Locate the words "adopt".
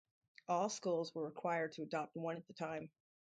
1.83-2.15